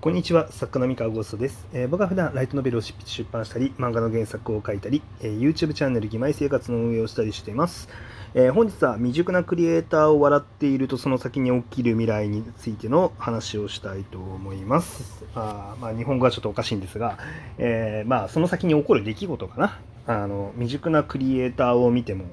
[0.00, 7.88] こんにちは、作家の三河ゴーストです、えー、僕は普段ライトノベルを執筆出版したり、漫画の原作を書いたり、えー、YouTube チャンネル、義妹生活の運営をしたりしています。
[8.34, 15.24] えー、本日は未熟なクリエイターを笑っているとその先に起きる未来についての話をしたいと思います。
[15.34, 17.18] あまあ、日本語はちょっとおかしいんですが、
[17.58, 19.80] えまあ、その先に起こる出来事かな。
[20.06, 22.26] あの未熟なクリエイターを見ても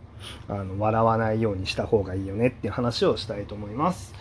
[0.47, 4.13] あの笑わないようにした方がいいよねっていう話をしたいと思います。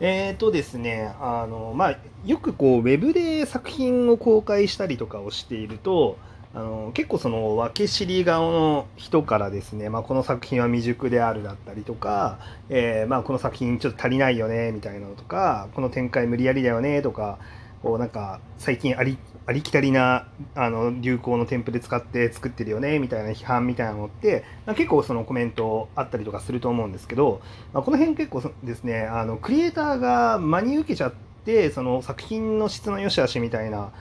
[0.00, 6.16] えーとですね、あの、まあ、よくこう、ウェブで作品を公開したりとかをしていると、
[6.52, 17.38] あの結構その分け知り顔の人からですね、まあ、この作品は未熟であるだったりとか、えー、まあこの作品ちょっと足りないよねみたいなのとかこの展開無理やりだよねとか
[17.82, 24.44] こうなんか最近ありありきたりなあの流行のテンプレ使って作ってるよねみたいな批判みたいなのって
[24.76, 27.40] 結構そのコメントあったりとかすると思うんですけど、
[27.72, 31.12] まあ、この辺結構ですねあのクリエイターが真に受けちゃっ
[31.44, 33.92] てその作品の質の良し悪しみたいな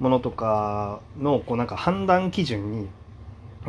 [0.00, 2.88] ものとかのこうなんか判断基準に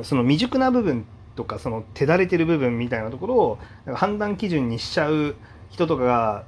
[0.03, 3.59] その未熟な部分とかその手だれてる部分みたいなところを
[3.93, 5.35] 判断基準にしちゃう
[5.69, 6.43] 人とかが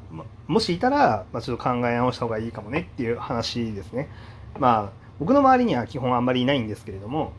[0.48, 4.10] もしいたら、まあ、ちょっと考え直した方がいいかもねっていう話ですね。
[4.58, 7.34] まあ僕の周りには基本あんまりいないんですけれども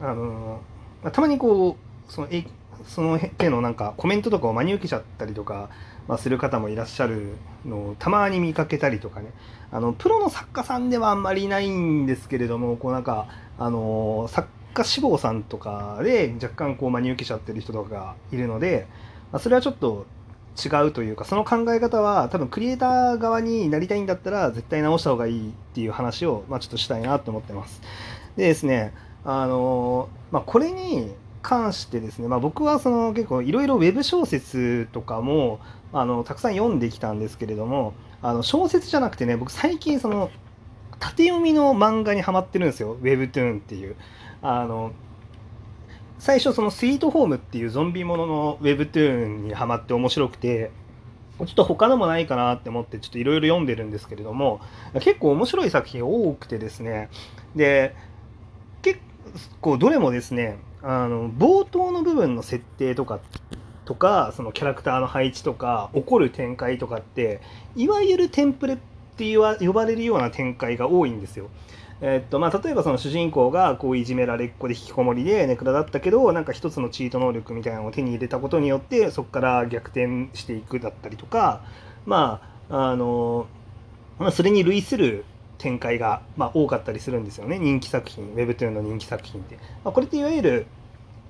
[0.00, 0.60] あの、
[1.02, 1.76] まあ、たまにこ
[2.08, 2.44] うそのえ
[2.86, 5.68] その手のなんかコメントとかを真に受けちゃったりとか、
[6.08, 7.36] まあ、する方もいらっしゃる
[7.66, 9.32] のをたまに見かけたりとかね
[9.70, 18.86] あのプロの作家さんではあんまりいないんですけれどもこうなんかあの作家志望さんとかで若干こう真に受けちゃってる人とかがいるので、
[19.32, 20.06] まあ、それはちょっと
[20.62, 27.80] 違うというかその考え方は多分クリエイター側になりたいんだったら絶対直した方がいいっていう話を、まあ、ちょっとしたいなと思ってます。
[28.36, 28.92] でですね
[29.24, 35.60] あのまあ、これに関してですね、まあ、僕はその結構いろいろウェブ小説とかも
[35.92, 37.92] あのたくさん読んできたんですけれども
[38.22, 40.30] あの小説じゃなくてね僕最近その
[40.98, 43.96] 縦読みの漫画にはまってるんですよ Webtoon っていう。
[44.42, 44.92] あの
[46.20, 50.70] 最初そのスイートホームっていうゾンビもののウェブトゥーンにはまって面白くて
[51.38, 54.60] ちょっと他のもないかなって思ってちょっといろいろ読んでるんですけれども
[55.00, 57.08] 結構面白い作品多くてですね
[57.56, 57.96] で
[58.82, 59.00] 結
[59.62, 63.20] 構どれもですねあの冒頭の部分の設定とか
[63.86, 67.40] とかそのキャラクターの配置とか起こる展開とかって
[67.76, 68.78] いわゆるテンプレっ
[69.16, 71.48] て呼ばれるような展開が多いんですよ。
[72.02, 81.62] えっとまあ、例えばその主人公がこういじめられっ子で引きこもりでネクラだったけどなんか一つのチート能力みたいなのを手に入れたことによってそこから逆転していくだったりとか
[82.06, 82.40] ま
[82.70, 83.46] ああの、
[84.18, 85.26] まあ、それに類する
[85.58, 89.56] 展開が、まあ、多かったりするんですよね人気作品 Webtoon の人気作品って。
[89.84, 90.66] まあ、これっていわゆる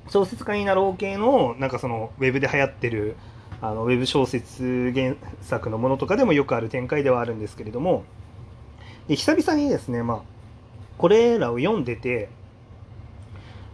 [0.09, 3.17] 小説家になろう系のなんかそのウェブで流行ってる
[3.61, 8.05] あのウェブ小説原作のものとかでもよくある展開ではあるんですけれども
[9.09, 10.40] で久々にですね、まあ、
[11.01, 12.29] これらを読んでて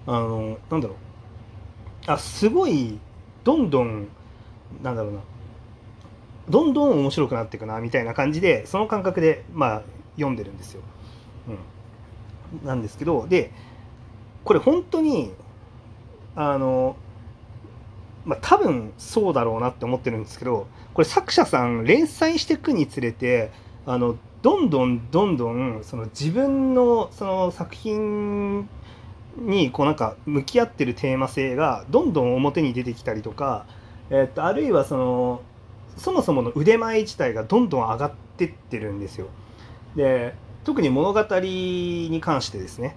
[0.07, 0.97] あのなんだろう。
[2.07, 3.01] あすごい
[3.43, 4.07] どんどん
[4.81, 5.21] なんだろうな。
[6.49, 9.83] どんどん面白くなっていくなみたいな感じでその感覚でまあ
[10.15, 10.83] 読んでるんですよ。
[12.63, 13.51] うん、なんですけどで
[14.45, 15.33] これ本当に
[16.37, 16.95] あの
[18.25, 23.51] まあ多分そうだろうなって思ってるんですけどこれ作者さん連載していくにつれて
[23.85, 28.69] あのどんどんどんどんその自分のその作品
[29.37, 33.67] にこうなんか向き合ってるテーマ性がどんどん表に出てきたりとか、
[34.09, 35.43] えっとあるいはその
[35.97, 39.27] そもそもの腕前自体がどんどん上がってってるんですよ。
[39.97, 40.33] で
[40.63, 42.95] 特に物語に関してですね、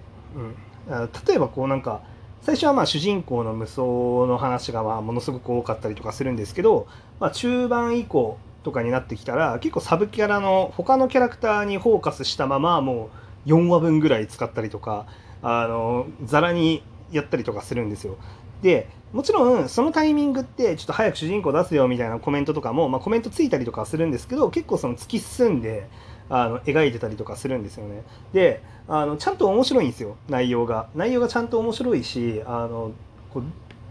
[0.88, 2.02] うん、例えばこうなんか
[2.42, 6.86] 最初はまあ主人公の無双の話がまあものすごく多かったりとかするんですけど、
[7.18, 13.10] まあ、中盤以降とかになってきたら結構サブキャラの他のキャラクターにフォーカスしたままも
[13.46, 15.06] う4話分ぐらい使ったりとか
[15.42, 18.16] あのざらにやったりとかするんですよ。
[18.62, 25.88] でもちろんそのタイミングってちょっと早く主人公出すよみたいなコメントとかも、まあ、コメントついたりとかするんですけど結構その突き進んで
[26.28, 28.04] あの描いてたりとかするんですよね。
[28.32, 30.88] であのちゃんと面白いんですよ内容が。
[30.94, 32.92] 内容がちゃんと面白いしあの
[33.32, 33.42] こう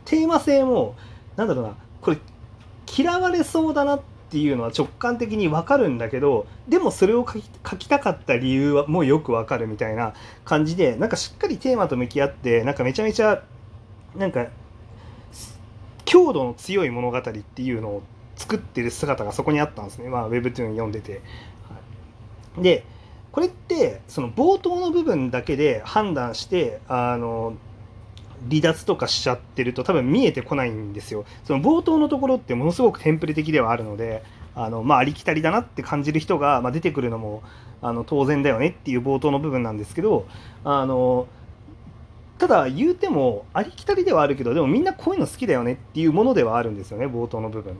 [0.06, 0.96] テーマ性も
[1.36, 2.18] なんだろうなこれ
[2.98, 10.14] 嫌われそうだなってっていうのは直感的に分かるんだけどでもそれを書き書きたかった理由はもうよく分かるみたいな
[10.46, 13.42] 感じでなんかしっかりテーマと向き合ってなんかめちゃめちゃ
[14.16, 14.46] なんか
[16.06, 18.04] 強度の強い物語っていうのを
[18.36, 21.22] 作ってる姿がそこにあったんですね、まあ、Webtoon 読んでて。
[21.68, 22.86] はい、で
[23.32, 27.56] これってその冒頭の部分だけで判断してあの
[28.48, 31.26] 離脱とかしちゃってると多分見えてこないんですよ。
[31.44, 34.24] その冒頭のところってものすごくテンプレ的ではあるので
[34.56, 37.44] あの、まあ、ありきたりだなって感じる人が、まあ、出てくるのも
[37.82, 40.28] あの当然だよねっていう冒頭の部分なんですけど
[40.64, 41.28] あの
[42.38, 47.78] ただ言うてもありきたりではあるけどでもみんなこういうの好きだよねっていうものではあるんですよね冒頭の部分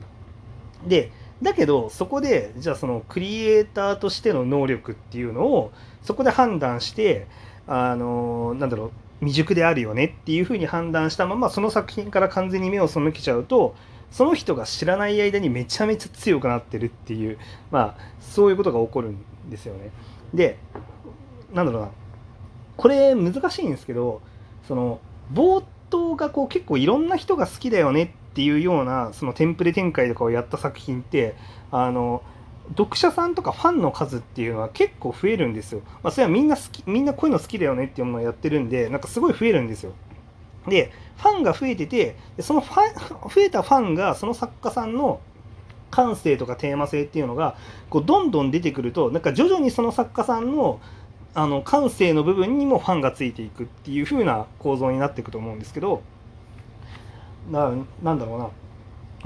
[0.86, 1.10] で
[1.42, 5.72] だけどそこでじゃあそのクリエイターとしての能力っていうのを
[6.02, 7.26] そこで判断して
[7.66, 8.90] あのなんだろう
[9.20, 13.74] 未熟であるよねっていうふうに判断したままその作品から完全に目を背けちゃうと
[14.10, 17.38] その人が知らない間にめちゃめちゃ強くなってるっていう
[17.70, 19.90] まあそういうことが起こるんですよね。
[20.34, 20.58] で
[21.52, 21.90] なんだろうな
[22.76, 24.22] これ難しいんですけど
[24.66, 25.00] その
[25.32, 31.34] 冒頭がこう結構いろんな人が好きだよねっていうようなそのテンプレ展開とかをやった作品って
[31.70, 32.22] あの
[32.70, 35.82] 読者さんとかファンの数っていうのは結構増えるんですよ。
[36.02, 39.92] まあ、それはみんな好きみんなこういうの好きだよねっていうものをやってるんでなんかすごい増えるんですよ。
[40.68, 42.94] でファンが増えててそのファン
[43.28, 45.20] 増えたファンがその作家さんの
[45.90, 47.56] 感性とかテーマ性っていうのが
[47.88, 50.80] こうどんどん出てくるとなんか徐々にその作家さんの
[51.32, 56.02] あの感性の部分にもファンがついていくっていう風な構造になっていくと思うんですけど
[57.50, 57.72] な
[58.02, 58.48] なんだろうな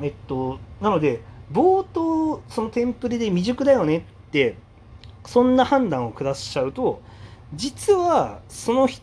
[0.02, 4.56] えっとなので冒頭そのテンプレで未熟だよねって
[5.26, 7.02] そんな判断を下しちゃうと
[7.54, 9.02] 実はその人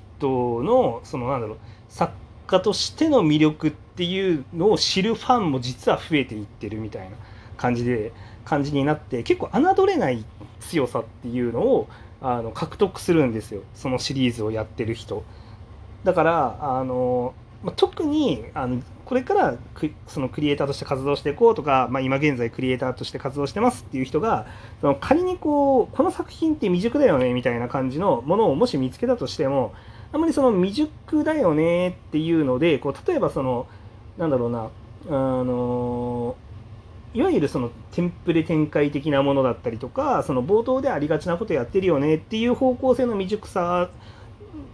[0.63, 1.57] のそのなんだろう
[1.89, 2.13] 作
[2.47, 7.15] 家としての魅力っていうのを知るファンも実は増えていってるみたいな
[7.57, 8.11] 感じで
[8.43, 10.25] 感じになって結構侮れない
[10.59, 11.87] 強さっていうのを
[12.21, 13.63] あの獲得するんですよ。
[13.73, 15.23] そのシリーズをやってる人。
[16.03, 19.57] だからあの、ま特にあのこれから
[20.07, 24.47] そのクリエイターとして活動していこうとか、まあ、今現在クリエイターとして活動してますっていう人が
[24.79, 29.73] その仮にこうこの作品って未熟だよねみたいな感じのものをもし見つけたとしても
[30.13, 33.67] あんまりその未熟だよねっていうのでこう例えばその
[34.17, 34.69] なんだろうな
[35.09, 36.35] あの
[37.13, 43.89] いわゆるそのテンプレ展開的なものだったりとかその冒頭でありがちなことやってるよねっていう方向性の未熟さ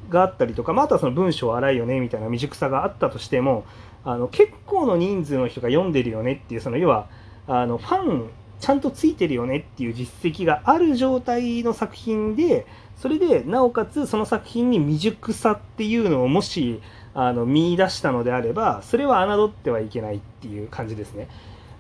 [0.10, 3.66] があったりとか、まあ、あとはその文章荒いよねみたいな未熟さがあったとしても
[4.04, 7.08] あの結構の人数の人が読んでるよねっていうその要は
[7.48, 12.66] あのファンちゃんとついてるよねっていう実績がある状態の作品で
[12.96, 16.82] それでなおかつその作品に未熟さっていうのをもし
[17.14, 21.28] あの見出したのであればそれは侮ってはいけないっていう感じですね。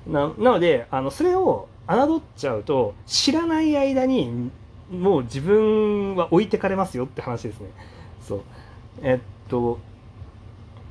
[0.07, 4.51] ななのであのそれを侮っちゃうと知らない間に
[4.91, 7.69] もう自分は置いてかれますよって話ですね。
[8.27, 8.41] そう。
[9.01, 9.19] えっ
[9.49, 9.79] と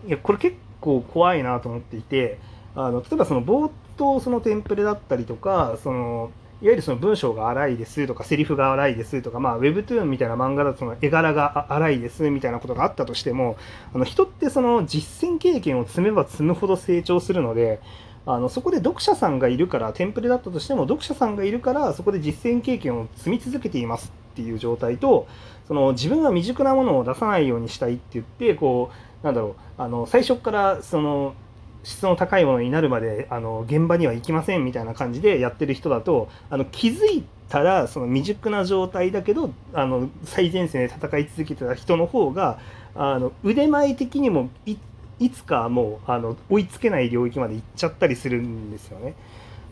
[0.07, 2.39] いやこれ結構怖いなと思っていて
[2.75, 6.31] あの例えばその冒頭そのテンプレだったりとかその
[6.63, 13.59] いわゆるその文章が荒いですとかセリフが荒いですとか、まあ、Webtoon みたいな漫画だとその絵柄が荒いですみたいなことがあったとしても
[13.95, 17.81] あの人ってその実践経験を積めば積むほど成長するので
[18.25, 25.29] あのそこで読者さんがいるからテンプレだったとしても読者さんがいるからそこで実践経験を積み続けていますっていう状態と
[25.69, 28.91] その自分が未熟なものを出さないようにしたいって言ってこ
[29.23, 31.35] うなんだろうあの最初からその
[31.83, 42.59] 質の高いものになるまであの現場には行きませんみたいな感じでやってる人だとあの気づいたらその未熟な状態だけどあの最前線で戦い続けてた人の方が
[42.95, 44.77] あの腕前的にもい
[45.19, 49.15] いつかもうあの追いつけない領域まで行っちゃったりするんですよね。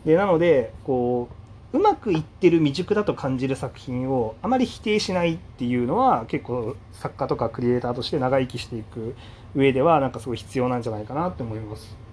[0.05, 9.15] でなのでこううまくいってる未熟だと感じる作品をあまり否定しないっていうのは結構作家とかクリエイターとして長生きしていく
[9.55, 12.05] 上ではなんかすごい必要なんじゃないかなって思います。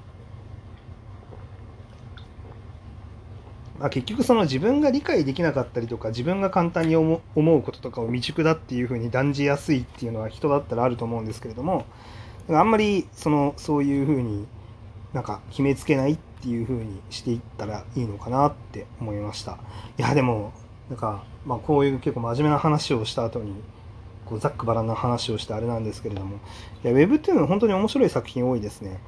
[3.79, 11.85] まあ、結局その自分が理解できなかったりとか自分が簡単に思うこととかを未熟だっていうふうに断じやすいっていうのは人だったらあると思うんですけれども
[12.49, 14.47] あんまりそのそういうふうに
[15.13, 19.59] なんか決めつけないっていうふうにしていったらいいのかなって思いました。
[19.99, 20.53] いやでも
[20.91, 23.55] なんか、まあ、こういう結構真面目な話をした後に
[24.27, 26.39] こうざっくばらんな話をしてあれなんですけれども
[26.85, 28.99] いや Web っていうのは本当に面白い作品多いですね、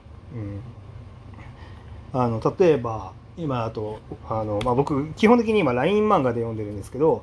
[2.13, 3.99] うん、あの例えば今あと
[4.29, 7.23] あの、まあ、僕基本的に今 LINE 漫画で読んでるんですけど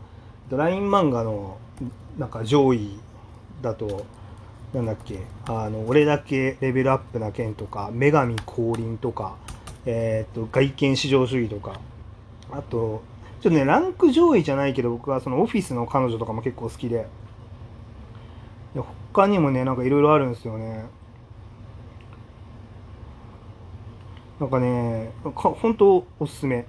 [0.50, 1.58] LINE 漫画の
[2.18, 3.00] なんか上位
[3.62, 4.06] だと
[4.74, 9.36] なんだっけあの俺だけレベルアップな剣とか女神降臨とか、
[9.86, 11.80] えーと、外見至上主義とか。
[12.52, 13.02] あと
[13.42, 17.08] ちょっとねランク上位じゃないけど僕はそのオフィスの彼女とかも結構好きで。
[19.14, 20.86] 他にもねなんかいろいろあるんですよね。
[24.40, 26.66] なんかねか本当おすすめ。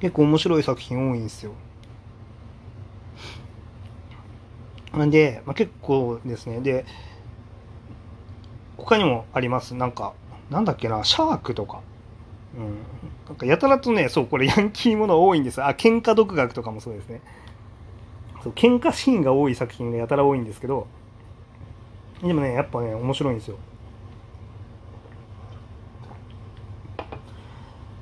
[0.00, 1.52] 結構面白い作品多いんですよ。
[4.92, 6.60] なんで、まあ、結構ですね。
[6.60, 6.84] で、
[8.76, 9.74] 他にもあります。
[9.74, 10.14] なんか、
[10.50, 11.80] なんだっけな、シャークとか。
[12.56, 12.78] うん、
[13.26, 15.62] なんかやたらとねそうこれヤンキーもの多いんです。
[15.62, 17.20] あ喧嘩独学とかもそうですね。
[18.42, 20.88] そう喧嘩シーンが多い作品がやたら多いんですけど。
[22.22, 23.56] でもねやっぱね面白いんですよ。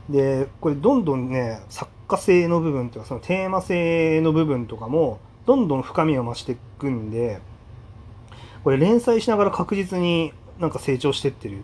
[0.09, 7.40] でこれどんどんね作家性の部分とかそのテーマ性の部分とかもどんどん深みを増していくんで
[8.64, 11.62] これ連載しながら確実になんか成長してってる。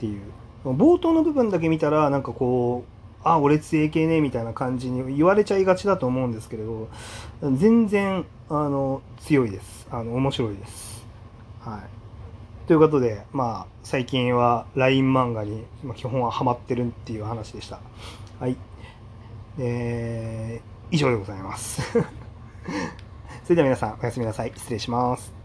[0.00, 0.22] っていう。
[0.64, 6.88] 冒頭の部分だけ見たらなんかこうあ俺強い系ねみたいな感じに言われちゃいがちだと思うんですけれど
[7.42, 9.86] 全然あの強いです。
[9.90, 11.04] あの面白いです。
[11.60, 12.66] はい。
[12.66, 15.64] ということでまあ最近は LINE 漫画に
[15.96, 17.80] 基本はハマってるっていう話でした。
[18.38, 18.56] はい。
[19.58, 21.82] えー、以上でございます。
[23.44, 24.52] それでは皆さんおやすみなさい。
[24.56, 25.39] 失礼します。